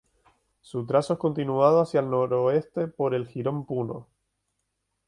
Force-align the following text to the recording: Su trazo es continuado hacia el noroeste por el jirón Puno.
Su 0.61 0.83
trazo 0.87 1.13
es 1.13 1.19
continuado 1.19 1.79
hacia 1.79 1.99
el 1.99 2.09
noroeste 2.09 2.87
por 2.87 3.13
el 3.13 3.27
jirón 3.27 3.67
Puno. 3.67 4.07